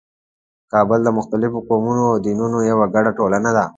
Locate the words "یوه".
2.71-2.85